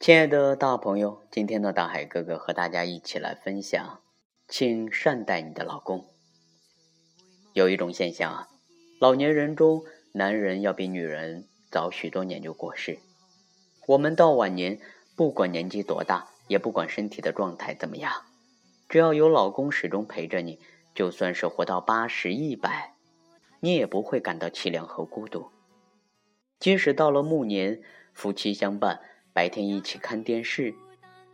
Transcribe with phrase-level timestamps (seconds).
[0.00, 4.00] 亲爱的大朋友，今天呢，大海哥哥和大家一起来分享，
[4.48, 6.06] 请善待你的老公。
[7.52, 8.48] 有一种现象啊，
[8.98, 12.98] 老年人中，男人要比女人早许多年就过世。
[13.88, 14.80] 我们到晚年，
[15.16, 18.22] 不管年纪多大，也不管身体的状态怎么样，
[18.88, 20.58] 只要有老公始终陪着你，
[20.94, 22.94] 就算是活到八十一百，
[23.60, 25.50] 你也不会感到凄凉和孤独。
[26.58, 27.82] 即使到了暮年，
[28.14, 30.74] 夫妻相伴，白天一起看电视，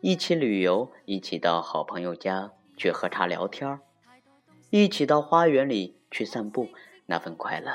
[0.00, 3.78] 一起旅游，一起到好朋友家去喝茶聊天
[4.70, 6.68] 一起到花园里去散步，
[7.06, 7.72] 那份快乐，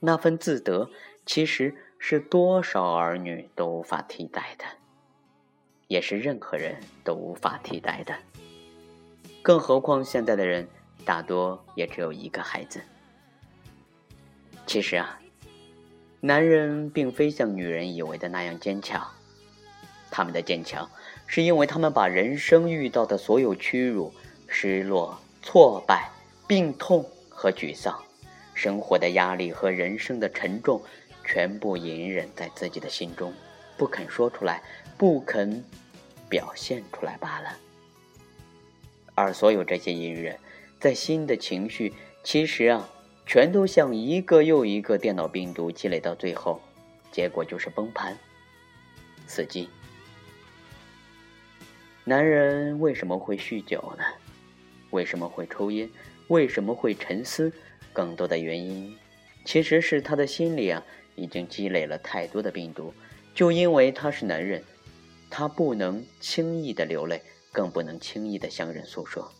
[0.00, 0.88] 那份自得，
[1.26, 4.64] 其实是多少儿女都无法替代的，
[5.88, 8.14] 也是任何人都无法替代的。
[9.42, 10.68] 更何况现在的人
[11.04, 12.80] 大多也只有一个孩子。
[14.66, 15.18] 其实啊。
[16.24, 19.04] 男人并非像女人以为的那样坚强，
[20.12, 20.88] 他们的坚强，
[21.26, 24.12] 是因为他们把人生遇到的所有屈辱、
[24.46, 26.08] 失落、挫败、
[26.46, 28.00] 病痛和沮丧，
[28.54, 30.80] 生活的压力和人生的沉重，
[31.24, 33.32] 全部隐忍在自己的心中，
[33.76, 34.62] 不肯说出来，
[34.96, 35.64] 不肯
[36.28, 37.56] 表现出来罢了。
[39.14, 40.38] 而所有这些隐忍，
[40.78, 42.88] 在心的情绪，其实啊。
[43.24, 46.60] 全都像一个又一个电脑病毒积累到最后，
[47.12, 48.18] 结果就是崩盘、
[49.28, 49.70] 死机。
[52.04, 54.04] 男人为什么会酗酒呢？
[54.90, 55.88] 为什么会抽烟？
[56.28, 57.52] 为什么会沉思？
[57.92, 58.96] 更多的原因，
[59.44, 60.82] 其实是他的心里啊，
[61.14, 62.92] 已经积累了太多的病毒。
[63.34, 64.64] 就因为他是男人，
[65.30, 69.32] 他不能轻易的流泪，更不能轻易的向人诉说。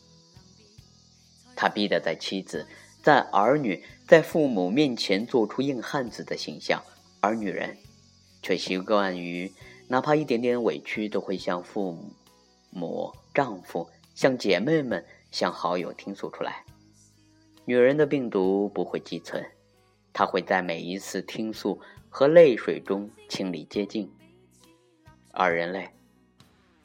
[1.57, 2.67] 他逼得在妻子。
[3.03, 6.81] 在儿女在父母面前做出硬汉子的形象，
[7.21, 7.77] 而女人
[8.41, 9.53] 却习惯于
[9.89, 12.13] 哪怕一点点委屈都会向父母、
[12.73, 16.65] 母丈夫、向姐妹们、向好友倾诉出来。
[17.67, 19.45] 女人的病毒不会寄存，
[20.13, 21.79] 她会在每一次倾诉
[22.09, 24.11] 和泪水中清理洁净。
[25.31, 25.89] 而人类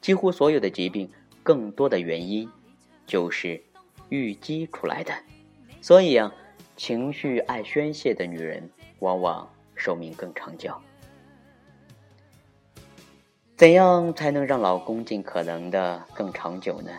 [0.00, 1.10] 几乎所有的疾病，
[1.42, 2.48] 更多的原因
[3.06, 3.60] 就是
[4.10, 5.12] 淤积出来的。
[5.80, 6.32] 所以啊，
[6.76, 10.72] 情绪爱宣泄的女人往往寿命更长久。
[13.58, 16.92] 怎样才能让老公尽可能的更长久呢？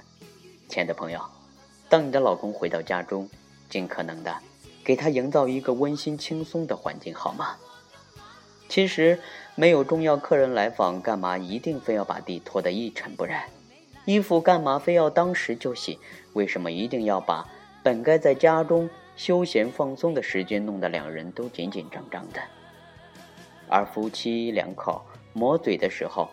[0.68, 1.22] 亲爱的朋友，
[1.88, 3.30] 当你的老公回到家中，
[3.70, 4.36] 尽可能的
[4.84, 7.56] 给他营造一个温馨轻松的环境，好吗？
[8.68, 9.18] 其实
[9.56, 13.46] 没有重要客人来访，干嘛一定非要把地拖得一尘不染？
[14.04, 15.98] 衣服干嘛非要当时就洗？
[16.34, 17.48] 为什么一定要把？
[17.82, 22.42] 本该在家中休闲放松的时间，弄得两人都紧紧张张的。
[23.70, 26.28] 而夫妻两口磨嘴的时候，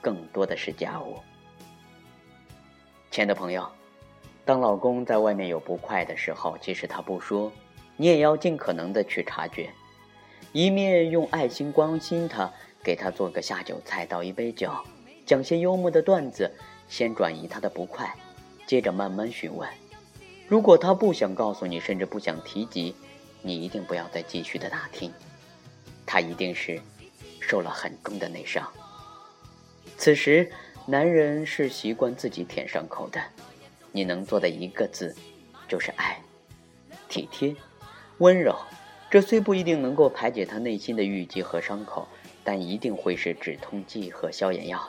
[0.00, 1.18] 更多的是家务。
[3.10, 3.68] 亲爱的朋友，
[4.44, 7.52] 当老公在外面有不快的时候，即使他不说，
[7.96, 9.70] 你也要尽可能的去察觉，
[10.52, 12.50] 一面用爱心关心他，
[12.82, 14.72] 给他做个下酒菜，倒一杯酒，
[15.26, 16.50] 讲些幽默的段子，
[16.88, 18.14] 先转移他的不快，
[18.66, 19.68] 接着慢慢询问。
[20.48, 22.94] 如果他不想告诉你，甚至不想提及，
[23.42, 25.12] 你一定不要再继续的打听，
[26.06, 26.80] 他一定是
[27.40, 28.72] 受了很重的内伤。
[29.96, 30.50] 此时，
[30.86, 33.20] 男人是习惯自己舔伤口的，
[33.92, 35.14] 你能做的一个字，
[35.68, 36.20] 就是爱、
[37.08, 37.54] 体贴、
[38.18, 38.56] 温柔。
[39.10, 42.08] 这虽不一定能够排解他内心的郁积和伤口，
[42.42, 44.88] 但一定会是止痛剂和消炎药。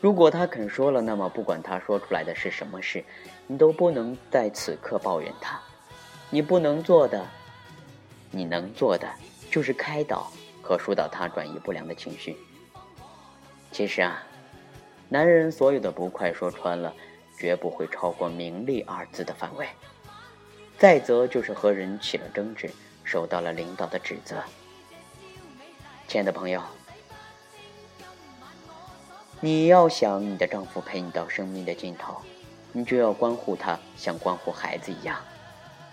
[0.00, 3.04] 如果他肯说了，那么不管他说出来的是什么事，
[3.46, 5.60] 你都不能在此刻抱怨他。
[6.28, 7.26] 你不能做的，
[8.30, 9.08] 你能做的
[9.50, 10.30] 就是开导
[10.60, 12.36] 和疏导他转移不良的情绪。
[13.72, 14.22] 其实啊，
[15.08, 16.94] 男人所有的不快说穿了，
[17.38, 19.66] 绝不会超过名利二字的范围。
[20.78, 22.70] 再则就是和人起了争执，
[23.04, 24.42] 受到了领导的指责。
[26.08, 26.62] 亲爱的朋友。
[29.40, 32.16] 你要想你的丈夫陪你到生命的尽头，
[32.72, 35.18] 你就要关护他，像关护孩子一样。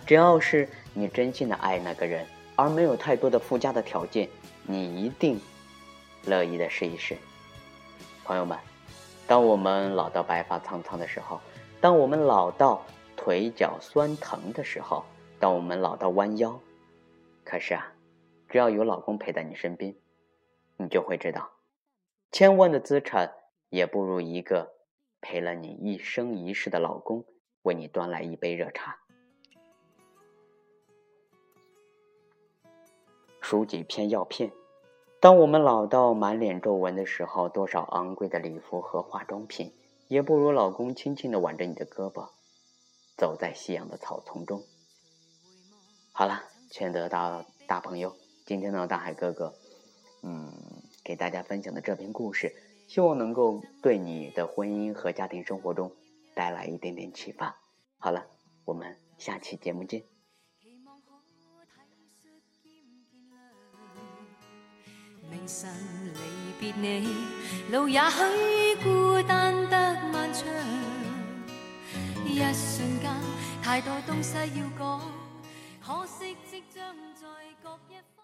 [0.06, 4.30] 只要是你真心的爱那个人，而没有太多的附加的条件，
[4.64, 5.40] 你一定
[6.26, 7.18] 乐意的试一试。
[8.24, 8.58] 朋友们，
[9.28, 11.42] 当我们老到白发苍苍的时候，
[11.82, 12.82] 当我们老到
[13.18, 15.04] 腿脚酸疼的时候，
[15.40, 16.58] 当我们老到弯腰，
[17.44, 17.92] 可是啊，
[18.48, 19.94] 只要有老公陪在你身边，
[20.78, 21.52] 你就会知道。
[22.32, 23.34] 千万的资产
[23.70, 24.72] 也不如一个
[25.20, 27.26] 陪了你一生一世的老公
[27.64, 28.98] 为你端来一杯热茶。
[33.42, 34.50] 数几片药片，
[35.24, 39.72] 当我们老到满脸皱纹的时候，多少昂贵的礼服和化妆品，
[40.10, 42.28] 也不如老公轻轻的挽着你的胳膊，
[43.16, 44.62] 走在夕阳的草丛中。
[46.12, 48.14] 好了，全德大大朋友，
[48.46, 49.54] 今天呢，大海哥哥，
[50.24, 50.52] 嗯，
[51.06, 52.54] 给大家分享的这篇故事，
[52.90, 55.94] 希望能够对你的婚姻和家庭生活中
[56.36, 57.56] 带来一点点启发。
[57.98, 58.26] 好了，
[58.66, 60.13] 我们下期节目见。
[65.34, 65.68] 明晨
[66.14, 67.08] 离别你，
[67.72, 70.46] 路也许孤单得漫长。
[72.24, 73.12] 一瞬间，
[73.64, 75.02] 太多东西要讲，
[75.84, 77.28] 可惜即将在
[77.64, 78.22] 各一方。